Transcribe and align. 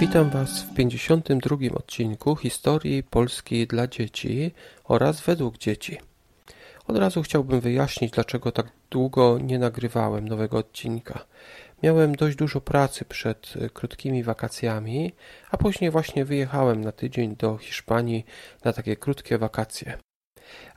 Witam 0.00 0.30
Was 0.30 0.62
w 0.62 0.74
52 0.74 1.56
odcinku 1.74 2.36
historii 2.36 3.02
Polski 3.02 3.66
dla 3.66 3.86
dzieci 3.86 4.54
oraz 4.84 5.20
według 5.20 5.58
dzieci. 5.58 5.98
Od 6.86 6.96
razu 6.96 7.22
chciałbym 7.22 7.60
wyjaśnić, 7.60 8.12
dlaczego 8.12 8.52
tak 8.52 8.66
długo 8.90 9.38
nie 9.38 9.58
nagrywałem 9.58 10.28
nowego 10.28 10.58
odcinka. 10.58 11.24
Miałem 11.82 12.14
dość 12.14 12.36
dużo 12.36 12.60
pracy 12.60 13.04
przed 13.04 13.54
krótkimi 13.72 14.22
wakacjami, 14.22 15.12
a 15.50 15.56
później 15.56 15.90
właśnie 15.90 16.24
wyjechałem 16.24 16.84
na 16.84 16.92
tydzień 16.92 17.36
do 17.36 17.56
Hiszpanii 17.56 18.24
na 18.64 18.72
takie 18.72 18.96
krótkie 18.96 19.38
wakacje. 19.38 19.98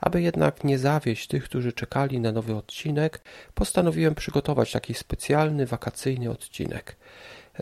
Aby 0.00 0.22
jednak 0.22 0.64
nie 0.64 0.78
zawieść 0.78 1.26
tych, 1.26 1.44
którzy 1.44 1.72
czekali 1.72 2.20
na 2.20 2.32
nowy 2.32 2.54
odcinek, 2.56 3.20
postanowiłem 3.54 4.14
przygotować 4.14 4.72
taki 4.72 4.94
specjalny 4.94 5.66
wakacyjny 5.66 6.30
odcinek. 6.30 6.96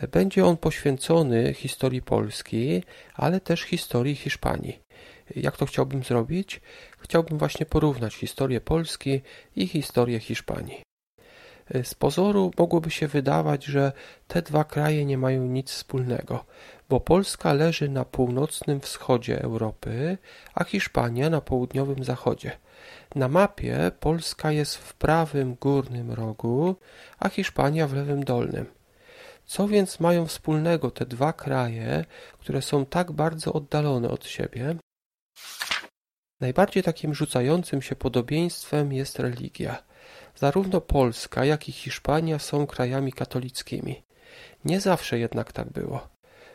Będzie 0.07 0.45
on 0.45 0.57
poświęcony 0.57 1.55
historii 1.55 2.03
Polski, 2.03 2.83
ale 3.15 3.41
też 3.41 3.63
historii 3.63 4.15
Hiszpanii. 4.15 4.79
Jak 5.37 5.57
to 5.57 5.67
chciałbym 5.67 6.03
zrobić? 6.03 6.61
Chciałbym 6.99 7.39
właśnie 7.39 7.67
porównać 7.67 8.15
historię 8.15 8.61
Polski 8.61 9.21
i 9.57 9.67
historię 9.67 10.21
Hiszpanii. 10.21 10.83
Z 11.83 11.95
pozoru 11.95 12.51
mogłoby 12.59 12.91
się 12.91 13.09
wydawać, 13.09 13.65
że 13.65 13.93
te 14.29 14.43
dwa 14.43 14.65
kraje 14.65 15.05
nie 15.05 15.19
mają 15.19 15.47
nic 15.47 15.71
wspólnego, 15.71 16.45
bo 16.89 17.01
Polska 17.01 17.53
leży 17.53 17.89
na 17.89 18.05
północnym 18.05 18.81
wschodzie 18.81 19.43
Europy, 19.43 20.19
a 20.55 20.65
Hiszpania 20.65 21.31
na 21.31 21.41
południowym 21.41 22.05
zachodzie. 22.05 22.59
Na 23.15 23.29
mapie 23.29 23.91
Polska 24.01 24.53
jest 24.53 24.77
w 24.77 24.95
prawym 24.95 25.55
górnym 25.55 26.13
rogu, 26.13 26.77
a 27.19 27.29
Hiszpania 27.29 27.87
w 27.87 27.95
lewym 27.95 28.25
dolnym. 28.25 28.78
Co 29.49 29.69
więc 29.69 30.01
mają 30.01 30.27
wspólnego 30.27 30.91
te 30.91 31.07
dwa 31.07 31.33
kraje, 31.33 32.05
które 32.39 32.63
są 32.63 32.87
tak 32.87 33.13
bardzo 33.13 33.53
oddalone 33.53 34.09
od 34.11 34.27
siebie? 34.27 34.77
Najbardziej 36.41 36.83
takim 36.83 37.15
rzucającym 37.15 37.83
się 37.83 37.97
podobieństwem 37.97 38.93
jest 38.93 39.19
religia. 39.19 39.83
Zarówno 40.35 40.81
Polska, 40.81 41.45
jak 41.45 41.69
i 41.69 41.73
Hiszpania 41.73 42.39
są 42.39 42.67
krajami 42.67 43.13
katolickimi. 43.13 44.03
Nie 44.65 44.81
zawsze 44.81 45.19
jednak 45.19 45.53
tak 45.53 45.73
było. 45.73 46.09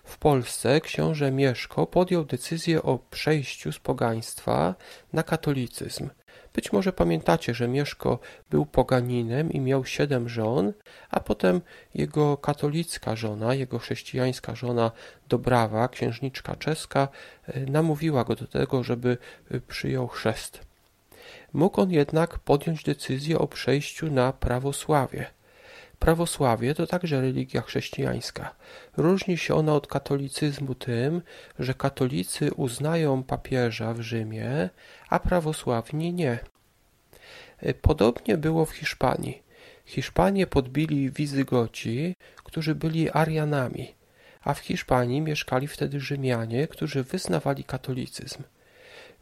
W 0.03 0.17
Polsce 0.17 0.81
książę 0.81 1.31
Mieszko 1.31 1.88
podjął 1.88 2.25
decyzję 2.25 2.83
o 2.83 3.00
przejściu 3.00 3.72
z 3.72 3.80
pogaństwa 3.80 4.75
na 5.13 5.23
katolicyzm. 5.23 6.09
Być 6.53 6.71
może 6.71 6.93
pamiętacie, 6.93 7.53
że 7.53 7.67
Mieszko 7.67 8.19
był 8.49 8.65
poganinem 8.65 9.51
i 9.51 9.59
miał 9.59 9.85
siedem 9.85 10.29
żon, 10.29 10.73
a 11.09 11.19
potem 11.19 11.61
jego 11.95 12.37
katolicka 12.37 13.15
żona, 13.15 13.53
jego 13.53 13.79
chrześcijańska 13.79 14.55
żona 14.55 14.91
Dobrawa, 15.29 15.87
księżniczka 15.87 16.55
czeska, 16.55 17.07
e, 17.47 17.59
namówiła 17.59 18.23
go 18.23 18.35
do 18.35 18.47
tego, 18.47 18.83
żeby 18.83 19.17
e, 19.51 19.59
przyjął 19.59 20.07
chrzest. 20.07 20.59
Mógł 21.53 21.81
on 21.81 21.91
jednak 21.91 22.39
podjąć 22.39 22.83
decyzję 22.83 23.39
o 23.39 23.47
przejściu 23.47 24.11
na 24.11 24.33
prawosławie. 24.33 25.25
Prawosławie 26.03 26.75
to 26.75 26.87
także 26.87 27.21
religia 27.21 27.61
chrześcijańska. 27.61 28.55
Różni 28.97 29.37
się 29.37 29.55
ona 29.55 29.73
od 29.73 29.87
katolicyzmu 29.87 30.75
tym, 30.75 31.21
że 31.59 31.73
katolicy 31.73 32.53
uznają 32.53 33.23
papieża 33.23 33.93
w 33.93 34.01
Rzymie, 34.01 34.69
a 35.09 35.19
prawosławni 35.19 36.13
nie. 36.13 36.39
Podobnie 37.81 38.37
było 38.37 38.65
w 38.65 38.71
Hiszpanii. 38.71 39.43
Hiszpanię 39.85 40.47
podbili 40.47 41.11
Wizygoci, 41.11 42.15
którzy 42.43 42.75
byli 42.75 43.11
Arianami, 43.11 43.95
a 44.41 44.53
w 44.53 44.59
Hiszpanii 44.59 45.21
mieszkali 45.21 45.67
wtedy 45.67 45.99
Rzymianie, 45.99 46.67
którzy 46.67 47.03
wyznawali 47.03 47.63
katolicyzm. 47.63 48.44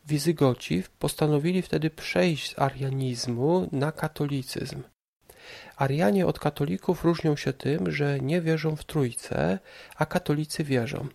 Wizygoci 0.08 0.84
postanowili 1.00 1.62
wtedy 1.62 1.90
przejść 1.90 2.52
z 2.56 2.60
arianizmu 2.60 3.70
na 3.72 3.92
katolicyzm. 3.92 4.84
Arianie 5.76 6.28
od 6.28 6.40
katolików 6.40 7.04
różnią 7.04 7.36
się 7.36 7.54
tym, 7.54 7.92
że 7.92 8.20
nie 8.20 8.42
wierzą 8.42 8.76
w 8.76 8.84
Trójcę, 8.84 9.60
a 9.96 10.06
katolicy 10.06 10.64
wierzą. 10.64 11.08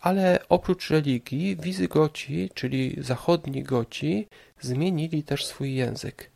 Ale 0.00 0.38
oprócz 0.48 0.90
religii, 0.90 1.56
Wizygoci, 1.56 2.50
czyli 2.54 2.96
zachodni 2.98 3.62
Goci, 3.62 4.28
zmienili 4.60 5.22
też 5.22 5.46
swój 5.46 5.74
język. 5.74 6.30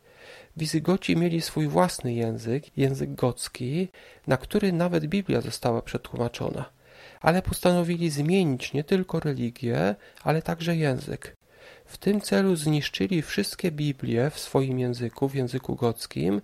Wizygoci 0.57 1.17
mieli 1.17 1.41
swój 1.41 1.67
własny 1.67 2.13
język, 2.13 2.77
język 2.77 3.15
gocki, 3.15 3.87
na 4.27 4.37
który 4.37 4.73
nawet 4.73 5.05
Biblia 5.05 5.41
została 5.41 5.81
przetłumaczona. 5.81 6.65
Ale 7.21 7.41
postanowili 7.41 8.09
zmienić 8.09 8.73
nie 8.73 8.83
tylko 8.83 9.19
religię, 9.19 9.95
ale 10.23 10.41
także 10.41 10.75
język. 10.75 11.35
W 11.85 11.97
tym 11.97 12.21
celu 12.21 12.55
zniszczyli 12.55 13.21
wszystkie 13.21 13.71
Biblie 13.71 14.29
w 14.29 14.39
swoim 14.39 14.79
języku, 14.79 15.29
w 15.29 15.35
języku 15.35 15.75
gockim 15.75 16.41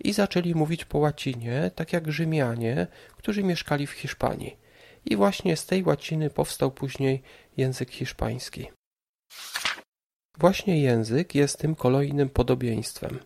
i 0.00 0.12
zaczęli 0.12 0.54
mówić 0.54 0.84
po 0.84 0.98
łacinie, 0.98 1.70
tak 1.74 1.92
jak 1.92 2.12
Rzymianie, 2.12 2.86
którzy 3.16 3.42
mieszkali 3.42 3.86
w 3.86 3.92
Hiszpanii. 3.92 4.56
I 5.04 5.16
właśnie 5.16 5.56
z 5.56 5.66
tej 5.66 5.82
łaciny 5.82 6.30
powstał 6.30 6.70
później 6.70 7.22
język 7.56 7.90
hiszpański. 7.90 8.66
Właśnie 10.38 10.80
język 10.80 11.34
jest 11.34 11.58
tym 11.58 11.74
kolejnym 11.74 12.28
podobieństwem. 12.28 13.18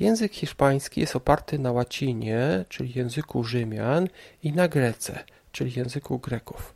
Język 0.00 0.32
hiszpański 0.32 1.00
jest 1.00 1.16
oparty 1.16 1.58
na 1.58 1.72
łacinie, 1.72 2.64
czyli 2.68 2.92
języku 2.94 3.44
Rzymian, 3.44 4.08
i 4.42 4.52
na 4.52 4.68
grece, 4.68 5.24
czyli 5.52 5.72
języku 5.76 6.18
Greków. 6.18 6.74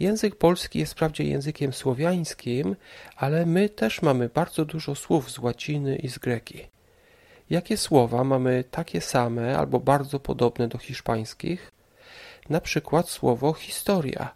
Język 0.00 0.36
polski 0.36 0.78
jest 0.78 0.92
wprawdzie 0.92 1.24
językiem 1.24 1.72
słowiańskim, 1.72 2.76
ale 3.16 3.46
my 3.46 3.68
też 3.68 4.02
mamy 4.02 4.28
bardzo 4.28 4.64
dużo 4.64 4.94
słów 4.94 5.30
z 5.30 5.38
łaciny 5.38 5.96
i 5.96 6.08
z 6.08 6.18
greki. 6.18 6.68
Jakie 7.50 7.76
słowa 7.76 8.24
mamy 8.24 8.64
takie 8.70 9.00
same 9.00 9.58
albo 9.58 9.80
bardzo 9.80 10.20
podobne 10.20 10.68
do 10.68 10.78
hiszpańskich? 10.78 11.72
Na 12.48 12.60
przykład 12.60 13.08
słowo 13.08 13.52
historia, 13.52 14.34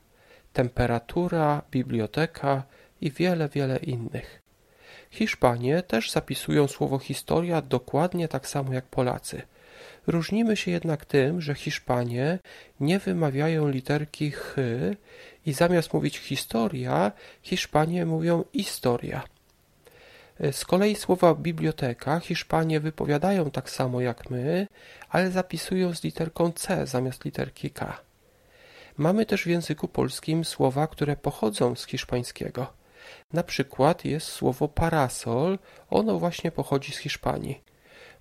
temperatura, 0.52 1.62
biblioteka 1.70 2.62
i 3.00 3.10
wiele, 3.10 3.48
wiele 3.48 3.76
innych. 3.76 4.42
Hiszpanie 5.10 5.82
też 5.82 6.10
zapisują 6.10 6.68
słowo 6.68 6.98
historia 6.98 7.62
dokładnie 7.62 8.28
tak 8.28 8.48
samo 8.48 8.72
jak 8.72 8.84
Polacy. 8.84 9.42
Różnimy 10.06 10.56
się 10.56 10.70
jednak 10.70 11.04
tym, 11.04 11.40
że 11.40 11.54
Hiszpanie 11.54 12.38
nie 12.80 12.98
wymawiają 12.98 13.68
literki 13.68 14.30
ch 14.30 14.56
i 15.46 15.52
zamiast 15.52 15.94
mówić 15.94 16.18
historia, 16.18 17.12
Hiszpanie 17.42 18.06
mówią 18.06 18.44
historia. 18.52 19.22
Z 20.52 20.64
kolei 20.64 20.96
słowa 20.96 21.34
biblioteka 21.34 22.20
Hiszpanie 22.20 22.80
wypowiadają 22.80 23.50
tak 23.50 23.70
samo 23.70 24.00
jak 24.00 24.30
my, 24.30 24.66
ale 25.08 25.30
zapisują 25.30 25.94
z 25.94 26.04
literką 26.04 26.52
C 26.52 26.86
zamiast 26.86 27.24
literki 27.24 27.70
K. 27.70 28.00
Mamy 28.96 29.26
też 29.26 29.42
w 29.42 29.46
języku 29.46 29.88
polskim 29.88 30.44
słowa, 30.44 30.86
które 30.86 31.16
pochodzą 31.16 31.74
z 31.74 31.86
hiszpańskiego. 31.86 32.72
Na 33.32 33.42
przykład 33.42 34.04
jest 34.04 34.26
słowo 34.26 34.68
parasol, 34.68 35.58
ono 35.90 36.18
właśnie 36.18 36.52
pochodzi 36.52 36.92
z 36.92 36.98
Hiszpanii. 36.98 37.60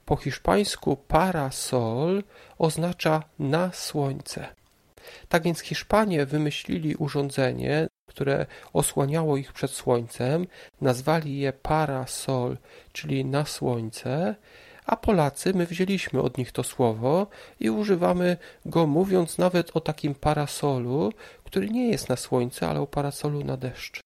Po 0.05 0.15
hiszpańsku 0.15 0.97
parasol 0.97 2.23
oznacza 2.57 3.23
na 3.39 3.71
słońce. 3.73 4.47
Tak 5.29 5.43
więc 5.43 5.59
Hiszpanie 5.59 6.25
wymyślili 6.25 6.95
urządzenie, 6.95 7.87
które 8.09 8.45
osłaniało 8.73 9.37
ich 9.37 9.53
przed 9.53 9.71
słońcem, 9.71 10.47
nazwali 10.81 11.39
je 11.39 11.53
parasol, 11.53 12.57
czyli 12.91 13.25
na 13.25 13.45
słońce, 13.45 14.35
a 14.85 14.95
Polacy 14.95 15.53
my 15.53 15.65
wzięliśmy 15.65 16.21
od 16.21 16.37
nich 16.37 16.51
to 16.51 16.63
słowo 16.63 17.27
i 17.59 17.69
używamy 17.69 18.37
go 18.65 18.87
mówiąc 18.87 19.37
nawet 19.37 19.77
o 19.77 19.79
takim 19.79 20.15
parasolu, 20.15 21.13
który 21.43 21.69
nie 21.69 21.87
jest 21.87 22.09
na 22.09 22.15
słońce, 22.15 22.69
ale 22.69 22.81
o 22.81 22.87
parasolu 22.87 23.43
na 23.43 23.57
deszcz. 23.57 24.04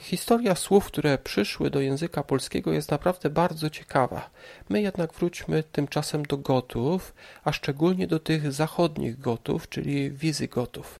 Historia 0.00 0.54
słów, 0.54 0.86
które 0.86 1.18
przyszły 1.18 1.70
do 1.70 1.80
języka 1.80 2.22
polskiego 2.22 2.72
jest 2.72 2.90
naprawdę 2.90 3.30
bardzo 3.30 3.70
ciekawa. 3.70 4.30
My 4.68 4.82
jednak 4.82 5.12
wróćmy 5.12 5.62
tymczasem 5.62 6.22
do 6.22 6.36
Gotów, 6.36 7.14
a 7.44 7.52
szczególnie 7.52 8.06
do 8.06 8.18
tych 8.18 8.52
zachodnich 8.52 9.20
Gotów, 9.20 9.68
czyli 9.68 10.10
Wizygotów. 10.10 10.94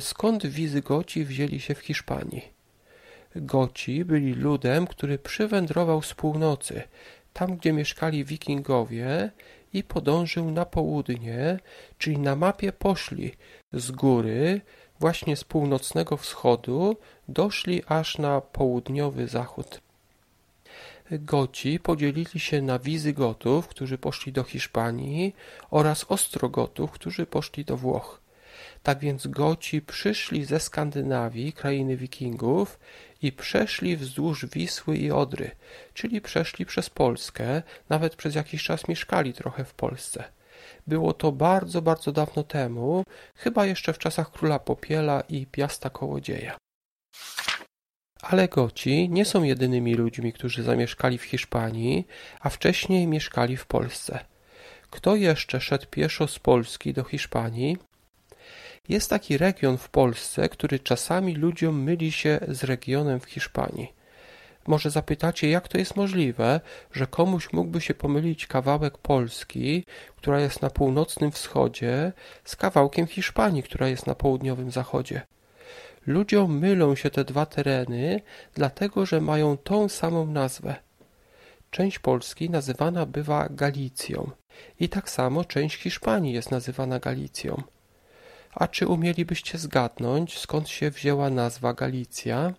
Skąd 0.00 0.46
Wizygoci 0.46 1.24
wzięli 1.24 1.60
się 1.60 1.74
w 1.74 1.78
Hiszpanii? 1.78 2.52
Goci 3.36 4.04
byli 4.04 4.34
ludem, 4.34 4.86
który 4.86 5.18
przywędrował 5.18 6.02
z 6.02 6.14
północy, 6.14 6.82
tam 7.32 7.56
gdzie 7.56 7.72
mieszkali 7.72 8.24
wikingowie 8.24 9.30
i 9.72 9.84
podążył 9.84 10.50
na 10.50 10.64
południe, 10.64 11.58
czyli 11.98 12.18
na 12.18 12.36
mapie 12.36 12.72
poszli 12.72 13.32
z 13.72 13.90
góry, 13.90 14.60
właśnie 15.02 15.36
z 15.36 15.44
północnego 15.44 16.16
wschodu, 16.16 16.96
doszli 17.28 17.82
aż 17.86 18.18
na 18.18 18.40
południowy 18.40 19.28
zachód. 19.28 19.80
Goci 21.10 21.80
podzielili 21.80 22.40
się 22.40 22.62
na 22.62 22.78
Wizygotów, 22.78 23.68
którzy 23.68 23.98
poszli 23.98 24.32
do 24.32 24.42
Hiszpanii 24.42 25.34
oraz 25.70 26.04
Ostrogotów, 26.08 26.90
którzy 26.90 27.26
poszli 27.26 27.64
do 27.64 27.76
Włoch. 27.76 28.20
Tak 28.82 28.98
więc 28.98 29.26
Goci 29.26 29.82
przyszli 29.82 30.44
ze 30.44 30.60
Skandynawii, 30.60 31.52
krainy 31.52 31.96
wikingów 31.96 32.78
i 33.22 33.32
przeszli 33.32 33.96
wzdłuż 33.96 34.46
Wisły 34.46 34.96
i 34.96 35.10
Odry, 35.10 35.50
czyli 35.94 36.20
przeszli 36.20 36.66
przez 36.66 36.90
Polskę, 36.90 37.62
nawet 37.88 38.16
przez 38.16 38.34
jakiś 38.34 38.64
czas 38.64 38.88
mieszkali 38.88 39.32
trochę 39.32 39.64
w 39.64 39.74
Polsce. 39.74 40.24
Było 40.86 41.12
to 41.12 41.32
bardzo, 41.32 41.82
bardzo 41.82 42.12
dawno 42.12 42.42
temu, 42.42 43.04
chyba 43.34 43.66
jeszcze 43.66 43.92
w 43.92 43.98
czasach 43.98 44.30
króla 44.30 44.58
Popiela 44.58 45.20
i 45.28 45.46
Piasta 45.46 45.90
Kołodzieja. 45.90 46.56
Ale 48.22 48.48
Goci 48.48 49.08
nie 49.10 49.24
są 49.24 49.42
jedynymi 49.42 49.94
ludźmi, 49.94 50.32
którzy 50.32 50.62
zamieszkali 50.62 51.18
w 51.18 51.24
Hiszpanii, 51.24 52.06
a 52.40 52.50
wcześniej 52.50 53.06
mieszkali 53.06 53.56
w 53.56 53.66
Polsce. 53.66 54.24
Kto 54.90 55.16
jeszcze 55.16 55.60
szedł 55.60 55.86
pieszo 55.90 56.26
z 56.26 56.38
Polski 56.38 56.92
do 56.92 57.04
Hiszpanii? 57.04 57.76
Jest 58.88 59.10
taki 59.10 59.38
region 59.38 59.78
w 59.78 59.88
Polsce, 59.88 60.48
który 60.48 60.78
czasami 60.78 61.34
ludziom 61.34 61.82
myli 61.82 62.12
się 62.12 62.40
z 62.48 62.64
regionem 62.64 63.20
w 63.20 63.24
Hiszpanii. 63.24 64.01
Może 64.66 64.90
zapytacie, 64.90 65.50
jak 65.50 65.68
to 65.68 65.78
jest 65.78 65.96
możliwe, 65.96 66.60
że 66.92 67.06
komuś 67.06 67.52
mógłby 67.52 67.80
się 67.80 67.94
pomylić 67.94 68.46
kawałek 68.46 68.98
Polski, 68.98 69.84
która 70.16 70.40
jest 70.40 70.62
na 70.62 70.70
północnym 70.70 71.30
wschodzie, 71.30 72.12
z 72.44 72.56
kawałkiem 72.56 73.06
Hiszpanii, 73.06 73.62
która 73.62 73.88
jest 73.88 74.06
na 74.06 74.14
południowym 74.14 74.70
zachodzie. 74.70 75.22
Ludziom 76.06 76.58
mylą 76.58 76.94
się 76.94 77.10
te 77.10 77.24
dwa 77.24 77.46
tereny, 77.46 78.20
dlatego 78.54 79.06
że 79.06 79.20
mają 79.20 79.56
tą 79.56 79.88
samą 79.88 80.26
nazwę. 80.26 80.74
Część 81.70 81.98
Polski 81.98 82.50
nazywana 82.50 83.06
bywa 83.06 83.48
Galicją 83.50 84.30
i 84.80 84.88
tak 84.88 85.10
samo 85.10 85.44
część 85.44 85.76
Hiszpanii 85.76 86.32
jest 86.32 86.50
nazywana 86.50 86.98
Galicją. 86.98 87.62
A 88.54 88.68
czy 88.68 88.86
umielibyście 88.86 89.58
zgadnąć, 89.58 90.38
skąd 90.38 90.68
się 90.68 90.90
wzięła 90.90 91.30
nazwa 91.30 91.74
Galicja? 91.74 92.54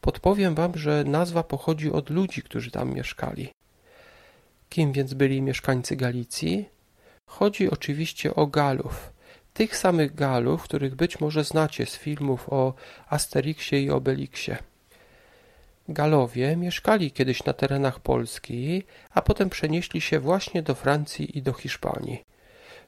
Podpowiem 0.00 0.54
wam, 0.54 0.78
że 0.78 1.04
nazwa 1.04 1.42
pochodzi 1.42 1.92
od 1.92 2.10
ludzi, 2.10 2.42
którzy 2.42 2.70
tam 2.70 2.94
mieszkali. 2.94 3.48
Kim 4.68 4.92
więc 4.92 5.14
byli 5.14 5.42
mieszkańcy 5.42 5.96
Galicji? 5.96 6.68
Chodzi 7.26 7.70
oczywiście 7.70 8.34
o 8.34 8.46
Galów. 8.46 9.12
Tych 9.54 9.76
samych 9.76 10.14
Galów, 10.14 10.62
których 10.62 10.94
być 10.94 11.20
może 11.20 11.44
znacie 11.44 11.86
z 11.86 11.96
filmów 11.96 12.48
o 12.52 12.74
Asterixie 13.08 13.82
i 13.82 13.90
Obelixie. 13.90 14.58
Galowie 15.88 16.56
mieszkali 16.56 17.10
kiedyś 17.10 17.44
na 17.44 17.52
terenach 17.52 18.00
Polski, 18.00 18.82
a 19.10 19.22
potem 19.22 19.50
przenieśli 19.50 20.00
się 20.00 20.20
właśnie 20.20 20.62
do 20.62 20.74
Francji 20.74 21.38
i 21.38 21.42
do 21.42 21.52
Hiszpanii. 21.52 22.24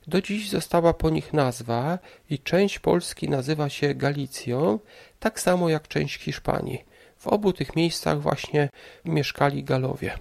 Do 0.06 0.23
dziś 0.23 0.49
została 0.49 0.94
po 0.94 1.11
nich 1.11 1.32
nazwa 1.32 1.99
i 2.31 2.38
część 2.38 2.79
Polski 2.79 3.29
nazywa 3.29 3.69
się 3.69 3.94
Galicją, 3.94 4.79
tak 5.19 5.41
samo 5.41 5.69
jak 5.69 5.88
część 5.88 6.20
Hiszpanii. 6.20 6.85
W 7.17 7.26
obu 7.26 7.52
tych 7.52 7.76
miejscach 7.76 8.20
właśnie 8.20 8.69
mieszkali 9.05 9.64
Galowie. 9.64 10.19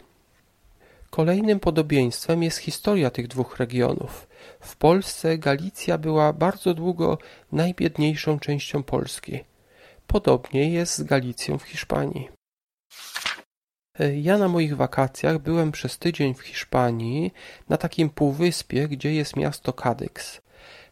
Kolejnym 1.09 1.59
podobieństwem 1.59 2.43
jest 2.43 2.57
historia 2.57 3.09
tych 3.09 3.27
dwóch 3.27 3.57
regionów. 3.57 4.27
W 4.59 4.75
Polsce 4.75 5.37
Galicja 5.37 5.97
była 5.97 6.33
bardzo 6.33 6.73
długo 6.73 7.17
najbiedniejszą 7.51 8.39
częścią 8.39 8.83
Polski. 8.83 9.39
Podobnie 10.07 10.69
jest 10.69 10.97
z 10.97 11.03
Galicją 11.03 11.57
w 11.57 11.63
Hiszpanii. 11.63 12.29
Ja 14.21 14.37
na 14.37 14.47
moich 14.47 14.75
wakacjach 14.75 15.39
byłem 15.39 15.71
przez 15.71 15.97
tydzień 15.97 16.33
w 16.33 16.41
Hiszpanii 16.41 17.33
na 17.69 17.77
takim 17.77 18.09
półwyspie, 18.09 18.87
gdzie 18.87 19.13
jest 19.13 19.35
miasto 19.35 19.73
Cadix. 19.73 20.41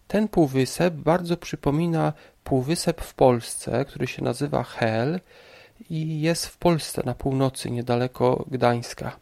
Ten 0.08 0.28
półwysep 0.28 0.94
bardzo 0.94 1.38
przypomina 1.38 2.14
półwysep 2.44 3.02
w 3.02 3.14
Polsce, 3.14 3.86
który 3.86 4.08
się 4.08 4.24
nazywa 4.24 4.64
Hel 4.64 5.20
i 5.90 6.22
jest 6.22 6.48
w 6.48 6.58
Polsce 6.58 7.02
na 7.06 7.16
północy, 7.16 7.72
niedaleko 7.72 8.46
Gdańska. 8.52 9.20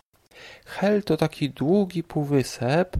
Hel 0.66 1.04
to 1.04 1.18
taki 1.18 1.50
długi 1.50 2.04
półwysep 2.04 2.98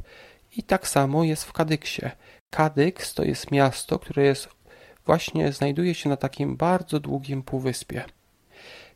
i 0.58 0.64
tak 0.64 0.88
samo 0.88 1.24
jest 1.24 1.44
w 1.44 1.54
Kadyksie. 1.54 2.10
Kadyks 2.50 3.14
to 3.14 3.24
jest 3.24 3.52
miasto, 3.52 4.00
które 4.00 4.24
jest 4.24 4.50
właśnie 5.06 5.52
znajduje 5.52 5.96
się 5.96 6.10
na 6.10 6.18
takim 6.18 6.58
bardzo 6.58 7.00
długim 7.00 7.44
półwyspie. 7.44 8.06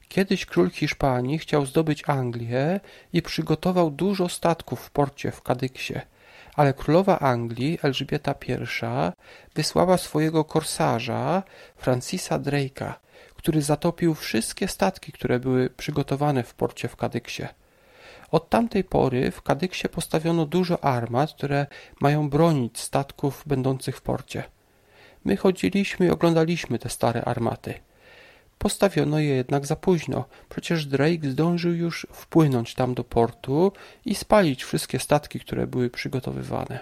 Kiedyś 0.09 0.45
król 0.45 0.69
Hiszpanii 0.69 1.39
chciał 1.39 1.65
zdobyć 1.65 2.03
Anglię 2.07 2.79
i 3.13 3.21
przygotował 3.21 3.91
dużo 3.91 4.29
statków 4.29 4.79
w 4.79 4.91
porcie 4.91 5.31
w 5.31 5.41
Kadyksie, 5.41 5.93
ale 6.55 6.73
królowa 6.73 7.19
Anglii, 7.19 7.79
Elżbieta 7.83 8.35
I, 8.47 8.53
wysłała 9.55 9.97
swojego 9.97 10.43
korsarza, 10.43 11.43
Francisa 11.75 12.39
Drake'a, 12.39 12.93
który 13.35 13.61
zatopił 13.61 14.15
wszystkie 14.15 14.67
statki, 14.67 15.11
które 15.11 15.39
były 15.39 15.69
przygotowane 15.69 16.43
w 16.43 16.53
porcie 16.53 16.87
w 16.87 16.95
Kadyksie. 16.95 17.43
Od 18.31 18.49
tamtej 18.49 18.83
pory 18.83 19.31
w 19.31 19.41
Kadyksie 19.41 19.89
postawiono 19.89 20.45
dużo 20.45 20.83
armat, 20.83 21.33
które 21.33 21.67
mają 22.01 22.29
bronić 22.29 22.79
statków 22.79 23.43
będących 23.45 23.97
w 23.97 24.01
porcie. 24.01 24.43
My 25.25 25.37
chodziliśmy 25.37 26.05
i 26.05 26.09
oglądaliśmy 26.09 26.79
te 26.79 26.89
stare 26.89 27.21
armaty. 27.21 27.73
Postawiono 28.59 29.19
je 29.19 29.35
jednak 29.35 29.65
za 29.65 29.75
późno, 29.75 30.25
przecież 30.49 30.85
Drake 30.85 31.31
zdążył 31.31 31.73
już 31.73 32.07
wpłynąć 32.11 32.75
tam 32.75 32.93
do 32.93 33.03
portu 33.03 33.71
i 34.05 34.15
spalić 34.15 34.63
wszystkie 34.63 34.99
statki, 34.99 35.39
które 35.39 35.67
były 35.67 35.89
przygotowywane. 35.89 36.79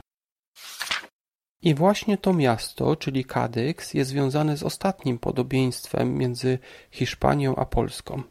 I 1.62 1.74
właśnie 1.75 2.18
to 2.18 2.33
miasto, 2.33 2.95
czyli 2.95 3.25
Kadyks, 3.25 3.94
jest 3.94 4.09
związane 4.09 4.57
z 4.57 4.63
ostatnim 4.63 5.19
podobieństwem 5.19 6.18
między 6.18 6.59
Hiszpanią 6.91 7.56
a 7.56 7.65
Polską. 7.65 8.23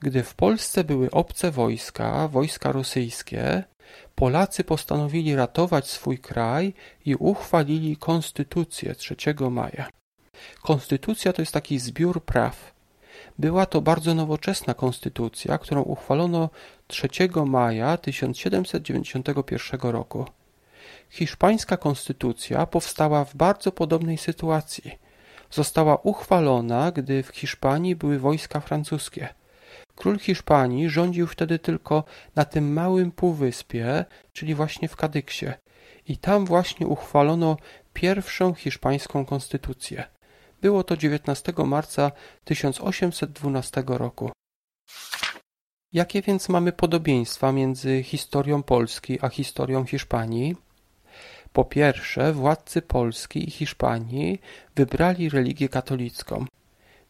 Gdy 0.00 0.22
w 0.22 0.34
Polsce 0.34 0.84
były 0.84 1.10
obce 1.10 1.50
wojska, 1.50 2.28
wojska 2.28 2.72
rosyjskie, 2.72 3.64
Polacy 4.14 4.64
postanowili 4.64 5.36
ratować 5.36 5.90
swój 5.90 6.18
kraj 6.18 6.74
i 7.04 7.14
uchwalili 7.14 7.96
konstytucję 7.96 8.94
3 8.94 9.16
maja. 9.50 9.88
Konstytucja 10.62 11.32
to 11.32 11.42
jest 11.42 11.52
taki 11.52 11.78
zbiór 11.78 12.24
praw. 12.24 12.74
Była 13.38 13.66
to 13.66 13.80
bardzo 13.80 14.14
nowoczesna 14.14 14.74
konstytucja, 14.74 15.58
którą 15.58 15.82
uchwalono 15.82 16.50
3 16.86 17.08
maja 17.46 17.96
1791 17.96 19.80
roku. 19.80 20.26
Hiszpańska 21.10 21.76
konstytucja 21.76 22.66
powstała 22.66 23.24
w 23.24 23.36
bardzo 23.36 23.72
podobnej 23.72 24.18
sytuacji. 24.18 24.98
Została 25.50 25.96
uchwalona, 25.96 26.92
gdy 26.92 27.22
w 27.22 27.28
Hiszpanii 27.28 27.96
były 27.96 28.18
wojska 28.18 28.60
francuskie. 28.60 29.28
Król 29.96 30.18
Hiszpanii 30.18 30.88
rządził 30.88 31.26
wtedy 31.26 31.58
tylko 31.58 32.04
na 32.36 32.44
tym 32.44 32.72
małym 32.72 33.12
półwyspie, 33.12 34.04
czyli 34.32 34.54
właśnie 34.54 34.88
w 34.88 34.96
Kadyksie. 34.96 35.46
I 36.08 36.16
tam 36.16 36.46
właśnie 36.46 36.86
uchwalono 36.86 37.56
pierwszą 37.92 38.54
hiszpańską 38.54 39.24
konstytucję. 39.24 40.04
Było 40.64 40.84
to 40.84 40.96
19 40.96 41.52
marca 41.66 42.12
1812 42.44 43.84
roku. 43.86 44.30
Jakie 45.92 46.22
więc 46.22 46.48
mamy 46.48 46.72
podobieństwa 46.72 47.52
między 47.52 48.02
historią 48.02 48.62
Polski 48.62 49.18
a 49.20 49.28
historią 49.28 49.84
Hiszpanii? 49.84 50.56
Po 51.52 51.64
pierwsze, 51.64 52.32
władcy 52.32 52.82
Polski 52.82 53.48
i 53.48 53.50
Hiszpanii 53.50 54.40
wybrali 54.76 55.28
religię 55.28 55.68
katolicką. 55.68 56.44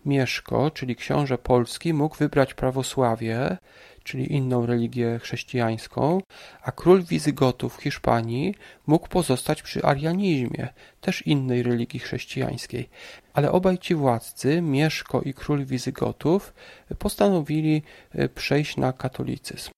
Mieszko, 0.05 0.71
czyli 0.71 0.97
książę 0.97 1.39
polski, 1.39 1.95
mógł 1.95 2.17
wybrać 2.17 2.55
prawosławie, 2.55 3.57
czyli 4.05 4.33
inną 4.33 4.67
religię 4.67 5.19
chrześcijańską, 5.19 6.21
a 6.63 6.73
król 6.73 7.03
Wizygotów 7.03 7.77
w 7.77 7.83
Hiszpanii 7.83 8.55
mógł 8.87 9.09
pozostać 9.09 9.63
przy 9.63 9.83
arianizmie, 9.83 10.69
też 11.01 11.27
innej 11.27 11.63
religii 11.63 12.01
chrześcijańskiej. 12.01 12.89
Ale 13.33 13.53
obaj 13.53 13.79
ci 13.79 13.95
władcy, 13.95 14.63
Mieszko 14.63 15.23
i 15.23 15.35
król 15.35 15.65
Wizygotów, 15.65 16.55
postanowili 16.99 17.83
e, 18.13 18.29
przejść 18.29 18.77
na 18.77 18.93
katolicyzm. 18.93 19.71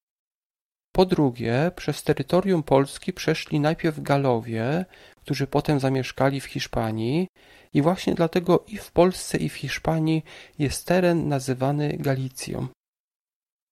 Po 0.93 1.07
drugie, 1.07 1.71
przez 1.77 2.03
terytorium 2.03 2.63
Polski 2.63 3.13
przeszli 3.13 3.61
najpierw 3.61 4.01
Galowie, 4.01 4.85
którzy 5.27 5.47
potem 5.47 5.81
zamieszkali 5.81 6.41
w 6.41 6.45
Hiszpanii 6.45 7.29
i 7.75 7.83
właśnie 7.83 8.15
dlatego 8.15 8.65
i 8.69 8.77
w 8.77 8.93
Polsce 8.93 9.39
i 9.39 9.49
w 9.49 9.55
Hiszpanii 9.55 10.25
jest 10.59 10.87
teren 10.87 11.29
nazywany 11.29 11.97
Galicją. 11.99 12.69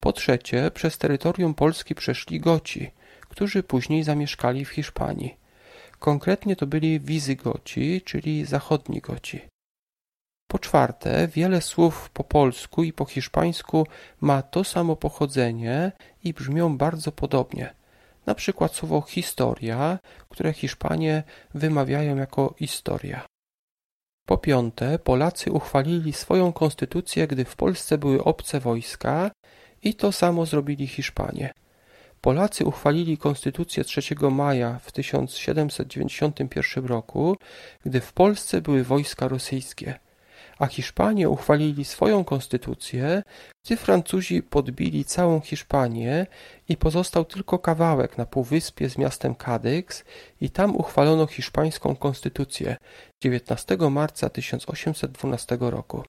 Po 0.00 0.12
trzecie, 0.12 0.70
przez 0.70 0.98
terytorium 0.98 1.54
Polski 1.54 1.94
przeszli 1.94 2.40
Goci, 2.40 2.90
którzy 3.20 3.62
później 3.62 4.04
zamieszkali 4.04 4.64
w 4.64 4.68
Hiszpanii. 4.68 5.36
Konkretnie 5.98 6.56
to 6.56 6.66
byli 6.66 7.00
Wizygoci, 7.00 8.02
czyli 8.04 8.44
zachodni 8.44 9.00
Goci. 9.00 9.40
Po 10.48 10.58
czwarte, 10.58 11.28
wiele 11.28 11.60
słów 11.60 12.10
po 12.10 12.24
polsku 12.24 12.84
i 12.84 12.92
po 12.92 13.04
hiszpańsku 13.04 13.86
ma 14.20 14.42
to 14.42 14.64
samo 14.64 14.96
pochodzenie 14.96 15.92
i 16.24 16.34
brzmią 16.34 16.78
bardzo 16.78 17.12
podobnie. 17.12 17.74
Na 18.26 18.34
przykład 18.34 18.74
słowo 18.74 19.00
historia, 19.00 19.98
które 20.28 20.52
Hiszpanie 20.52 21.22
wymawiają 21.54 22.16
jako 22.16 22.54
historia. 22.58 23.26
Po 24.26 24.38
piąte, 24.38 24.98
Polacy 24.98 25.52
uchwalili 25.52 26.12
swoją 26.12 26.52
konstytucję, 26.52 27.26
gdy 27.26 27.44
w 27.44 27.56
Polsce 27.56 27.98
były 27.98 28.24
obce 28.24 28.60
wojska 28.60 29.30
i 29.82 29.94
to 29.94 30.12
samo 30.12 30.46
zrobili 30.46 30.86
Hiszpanie. 30.86 31.52
Polacy 32.20 32.64
uchwalili 32.64 33.18
konstytucję 33.18 33.84
3 33.84 34.02
maja 34.30 34.78
w 34.82 34.92
1791 34.92 36.86
roku, 36.86 37.36
gdy 37.84 38.00
w 38.00 38.12
Polsce 38.12 38.60
były 38.60 38.84
wojska 38.84 39.28
rosyjskie 39.28 39.98
a 40.58 40.66
Hiszpanie 40.66 41.28
uchwalili 41.28 41.84
swoją 41.84 42.24
konstytucję, 42.24 43.22
gdy 43.66 43.76
Francuzi 43.76 44.42
podbili 44.42 45.04
całą 45.04 45.40
Hiszpanię 45.40 46.26
i 46.68 46.76
pozostał 46.76 47.24
tylko 47.24 47.58
kawałek 47.58 48.18
na 48.18 48.26
półwyspie 48.26 48.90
z 48.90 48.98
miastem 48.98 49.34
Kadyks 49.34 50.04
i 50.40 50.50
tam 50.50 50.76
uchwalono 50.76 51.26
hiszpańską 51.26 51.96
konstytucję 51.96 52.76
19 53.22 53.76
marca 53.90 54.30
1812 54.30 55.58
roku. 55.60 56.04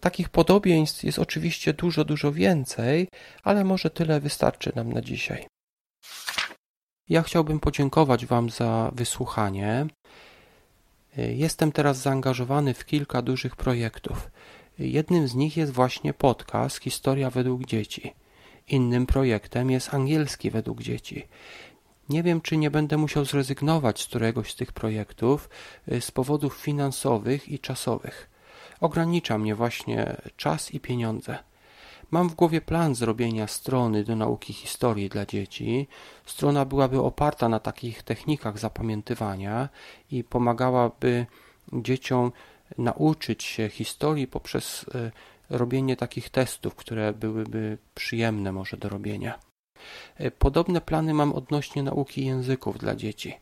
Takich 0.00 0.28
podobieństw 0.28 1.04
jest 1.04 1.18
oczywiście 1.18 1.72
dużo, 1.72 2.04
dużo 2.04 2.32
więcej, 2.32 3.08
ale 3.42 3.64
może 3.64 3.90
tyle 3.90 4.20
wystarczy 4.20 4.72
nam 4.76 4.92
na 4.92 5.00
dzisiaj. 5.00 5.46
Ja 7.08 7.22
chciałbym 7.22 7.60
podziękować 7.60 8.26
Wam 8.26 8.50
za 8.50 8.90
wysłuchanie. 8.94 9.86
Jestem 11.16 11.72
teraz 11.72 11.98
zaangażowany 11.98 12.74
w 12.74 12.84
kilka 12.84 13.22
dużych 13.22 13.56
projektów. 13.56 14.30
Jednym 14.78 15.28
z 15.28 15.34
nich 15.34 15.56
jest 15.56 15.72
właśnie 15.72 16.14
podcast 16.14 16.78
Historia 16.78 17.30
według 17.30 17.64
dzieci. 17.64 18.12
Innym 18.68 19.06
projektem 19.06 19.70
jest 19.70 19.94
angielski 19.94 20.50
według 20.50 20.82
dzieci. 20.82 21.28
Nie 22.08 22.22
wiem, 22.22 22.40
czy 22.40 22.56
nie 22.56 22.70
będę 22.70 22.96
musiał 22.96 23.24
zrezygnować 23.24 24.02
z 24.02 24.06
któregoś 24.06 24.52
z 24.52 24.56
tych 24.56 24.72
projektów 24.72 25.48
y, 25.92 26.00
z 26.00 26.10
powodów 26.10 26.56
finansowych 26.56 27.48
i 27.48 27.58
czasowych. 27.58 28.30
Ogranicza 28.80 29.38
mnie 29.38 29.54
właśnie 29.54 30.16
czas 30.36 30.74
i 30.74 30.80
pieniądze. 30.80 31.38
Mam 32.12 32.28
w 32.28 32.34
głowie 32.34 32.60
plan 32.60 32.94
zrobienia 32.94 33.46
strony 33.46 34.04
do 34.04 34.16
nauki 34.16 34.52
historii 34.52 35.08
dla 35.08 35.26
dzieci. 35.26 35.88
Strona 36.26 36.64
byłaby 36.64 37.00
oparta 37.00 37.48
na 37.48 37.60
takich 37.60 38.02
technikach 38.02 38.58
zapamiętywania 38.58 39.68
i 40.10 40.24
pomagałaby 40.24 41.26
dzieciom 41.72 42.32
nauczyć 42.78 43.42
się 43.42 43.68
historii 43.68 44.26
poprzez 44.26 44.86
e, 44.94 45.10
robienie 45.50 45.96
takich 45.96 46.30
testów, 46.30 46.74
które 46.74 47.12
byłyby 47.12 47.78
przyjemne 47.94 48.52
może 48.52 48.76
do 48.76 48.88
robienia. 48.88 49.38
E, 50.16 50.30
podobne 50.30 50.80
plany 50.80 51.14
mam 51.14 51.32
odnośnie 51.32 51.82
nauki 51.82 52.26
języków 52.26 52.78
dla 52.78 52.94
dzieci. 52.94 53.34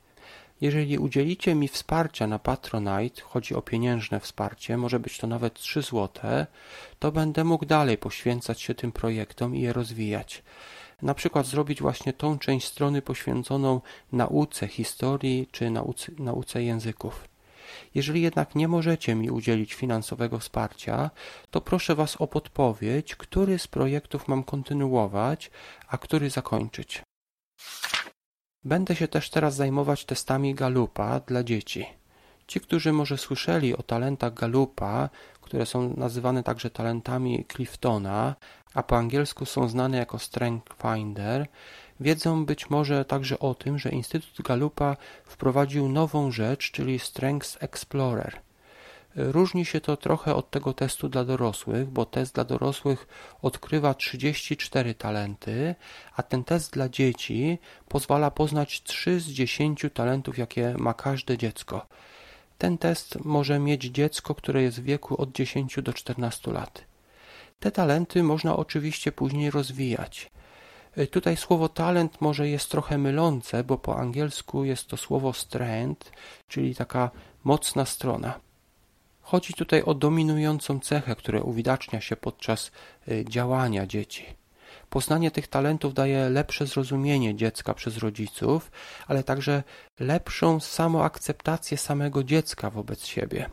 Jeżeli 0.60 0.98
udzielicie 0.98 1.54
mi 1.54 1.68
wsparcia 1.68 2.26
na 2.26 2.38
Patronite, 2.38 3.22
chodzi 3.22 3.54
o 3.54 3.62
pieniężne 3.62 4.20
wsparcie, 4.20 4.76
może 4.76 5.00
być 5.00 5.18
to 5.18 5.26
nawet 5.26 5.54
3 5.54 5.82
zł, 5.82 6.08
to 6.98 7.12
będę 7.12 7.44
mógł 7.44 7.66
dalej 7.66 7.98
poświęcać 7.98 8.60
się 8.60 8.74
tym 8.74 8.92
projektom 8.92 9.56
i 9.56 9.60
je 9.60 9.72
rozwijać. 9.72 10.42
Na 11.02 11.14
przykład 11.14 11.46
zrobić 11.46 11.82
właśnie 11.82 12.12
tą 12.12 12.38
część 12.38 12.66
strony 12.66 13.02
poświęconą 13.02 13.80
nauce 14.12 14.68
historii 14.68 15.48
czy 15.52 15.70
nauce, 15.70 16.12
nauce 16.18 16.62
języków. 16.62 17.28
Jeżeli 17.94 18.22
jednak 18.22 18.54
nie 18.54 18.68
możecie 18.68 19.14
mi 19.14 19.30
udzielić 19.30 19.74
finansowego 19.74 20.38
wsparcia, 20.38 21.10
to 21.50 21.60
proszę 21.60 21.94
Was 21.94 22.16
o 22.16 22.26
podpowiedź, 22.26 23.16
który 23.16 23.58
z 23.58 23.66
projektów 23.66 24.28
mam 24.28 24.44
kontynuować, 24.44 25.50
a 25.88 25.98
który 25.98 26.30
zakończyć. 26.30 27.02
Będę 28.64 28.96
się 28.96 29.08
też 29.08 29.30
teraz 29.30 29.54
zajmować 29.54 30.04
testami 30.04 30.54
Galupa 30.54 31.20
dla 31.20 31.44
dzieci. 31.44 31.86
Ci, 32.46 32.60
którzy 32.60 32.92
może 32.92 33.18
słyszeli 33.18 33.76
o 33.76 33.82
talentach 33.82 34.34
Galupa, 34.34 35.08
które 35.40 35.66
są 35.66 35.96
nazywane 35.96 36.42
także 36.42 36.70
talentami 36.70 37.44
Cliftona, 37.52 38.34
a 38.74 38.82
po 38.82 38.96
angielsku 38.96 39.46
są 39.46 39.68
znane 39.68 39.96
jako 39.98 40.18
Strength 40.18 40.76
Finder, 40.82 41.46
wiedzą 42.00 42.46
być 42.46 42.70
może 42.70 43.04
także 43.04 43.38
o 43.38 43.54
tym, 43.54 43.78
że 43.78 43.90
Instytut 43.90 44.46
Galupa 44.46 44.96
wprowadził 45.24 45.88
nową 45.88 46.30
rzecz, 46.30 46.70
czyli 46.70 46.98
Strengths 46.98 47.56
Explorer– 47.60 48.40
Różni 49.16 49.64
się 49.64 49.80
to 49.80 49.96
trochę 49.96 50.34
od 50.34 50.50
tego 50.50 50.72
testu 50.72 51.08
dla 51.08 51.24
dorosłych, 51.24 51.88
bo 51.88 52.04
test 52.04 52.34
dla 52.34 52.44
dorosłych 52.44 53.08
odkrywa 53.42 53.94
34 53.94 54.94
talenty, 54.94 55.74
a 56.16 56.22
ten 56.22 56.44
test 56.44 56.72
dla 56.72 56.88
dzieci 56.88 57.58
pozwala 57.88 58.30
poznać 58.30 58.82
3 58.82 59.20
z 59.20 59.26
10 59.26 59.86
talentów, 59.94 60.38
jakie 60.38 60.74
ma 60.78 60.94
każde 60.94 61.38
dziecko. 61.38 61.86
Ten 62.58 62.78
test 62.78 63.24
może 63.24 63.58
mieć 63.58 63.84
dziecko, 63.84 64.34
które 64.34 64.62
jest 64.62 64.80
w 64.80 64.84
wieku 64.84 65.22
od 65.22 65.32
10 65.32 65.76
do 65.82 65.92
14 65.92 66.52
lat. 66.52 66.84
Te 67.60 67.70
talenty 67.70 68.22
można 68.22 68.56
oczywiście 68.56 69.12
później 69.12 69.50
rozwijać. 69.50 70.30
Tutaj 71.10 71.36
słowo 71.36 71.68
talent 71.68 72.20
może 72.20 72.48
jest 72.48 72.70
trochę 72.70 72.98
mylące, 72.98 73.64
bo 73.64 73.78
po 73.78 73.96
angielsku 73.96 74.64
jest 74.64 74.86
to 74.86 74.96
słowo 74.96 75.32
strength, 75.32 76.12
czyli 76.48 76.74
taka 76.74 77.10
mocna 77.44 77.84
strona. 77.84 78.40
Chodzi 79.30 79.54
tutaj 79.54 79.82
o 79.82 79.94
dominującą 79.94 80.80
cechę, 80.80 81.16
która 81.16 81.40
uwidacznia 81.40 82.00
się 82.00 82.16
podczas 82.16 82.70
y, 83.08 83.24
działania 83.28 83.86
dzieci. 83.86 84.26
Poznanie 84.88 85.30
tych 85.30 85.48
talentów 85.48 85.94
daje 85.94 86.28
lepsze 86.28 86.66
zrozumienie 86.66 87.34
dziecka 87.34 87.74
przez 87.74 87.98
rodziców, 87.98 88.70
ale 89.06 89.24
także 89.24 89.62
lepszą 90.00 90.60
samoakceptację 90.60 91.76
samego 91.78 92.24
dziecka 92.24 92.70
wobec 92.70 93.06
siebie. 93.06 93.50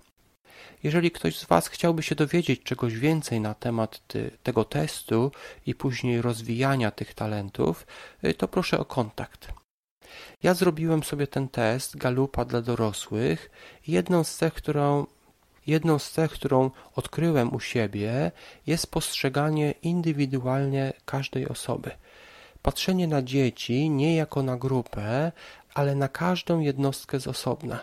Jeżeli 0.83 1.11
ktoś 1.11 1.37
z 1.37 1.45
Was 1.45 1.67
chciałby 1.67 2.03
się 2.03 2.15
dowiedzieć 2.15 2.63
czegoś 2.63 2.95
więcej 2.95 3.39
na 3.39 3.53
temat 3.53 4.07
ty, 4.07 4.31
tego 4.43 4.65
testu 4.65 5.31
i 5.65 5.75
później 5.75 6.21
rozwijania 6.21 6.91
tych 6.91 7.13
talentów, 7.13 7.87
y, 8.23 8.33
to 8.33 8.47
proszę 8.47 8.79
o 8.79 8.85
kontakt. 8.85 9.47
Ja 10.43 10.53
zrobiłem 10.53 11.03
sobie 11.03 11.27
ten 11.27 11.49
test 11.49 11.97
Galupa 11.97 12.45
dla 12.45 12.61
dorosłych 12.61 13.49
jedną 13.87 14.23
z 14.23 14.35
cech, 14.35 14.53
którą 14.53 15.05
Jedną 15.67 15.99
z 15.99 16.11
cech, 16.11 16.31
którą 16.31 16.71
odkryłem 16.95 17.55
u 17.55 17.59
siebie, 17.59 18.31
jest 18.67 18.91
postrzeganie 18.91 19.71
indywidualnie 19.71 20.93
każdej 21.05 21.47
osoby. 21.47 21.91
Patrzenie 22.61 23.07
na 23.07 23.21
dzieci 23.21 23.89
nie 23.89 24.15
jako 24.15 24.43
na 24.43 24.57
grupę, 24.57 25.31
ale 25.73 25.95
na 25.95 26.07
każdą 26.07 26.59
jednostkę 26.59 27.19
z 27.19 27.27
osobna. 27.27 27.79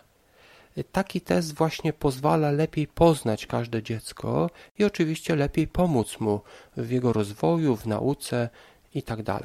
Taki 0.93 1.21
test 1.21 1.55
właśnie 1.55 1.93
pozwala 1.93 2.50
lepiej 2.50 2.87
poznać 2.87 3.47
każde 3.47 3.83
dziecko 3.83 4.50
i 4.79 4.85
oczywiście 4.85 5.37
lepiej 5.37 5.69
pomóc 5.69 6.21
mu 6.21 6.41
w 6.76 6.91
jego 6.91 7.12
rozwoju, 7.12 7.76
w 7.76 7.87
nauce 7.87 8.49
itd. 8.95 9.38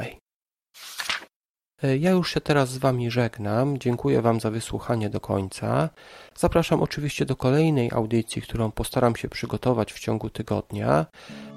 E, 1.83 1.97
ja 1.97 2.11
już 2.11 2.33
się 2.33 2.41
teraz 2.41 2.69
z 2.69 2.77
Wami 2.77 3.11
żegnam. 3.11 3.77
Dziękuję 3.77 4.21
Wam 4.21 4.39
za 4.39 4.51
wysłuchanie 4.51 5.09
do 5.09 5.19
końca. 5.19 5.89
Zapraszam 6.35 6.81
oczywiście 6.81 7.25
do 7.25 7.35
kolejnej 7.35 7.91
audycji, 7.91 8.41
którą 8.41 8.71
postaram 8.71 9.15
się 9.15 9.29
przygotować 9.29 9.93
w 9.93 9.99
ciągu 9.99 10.29
tygodnia. 10.29 11.05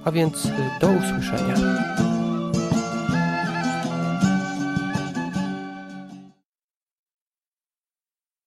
A 0.04 0.12
więc 0.12 0.46
e, 0.46 0.78
do 0.80 0.88
usłyszenia. 0.88 2.11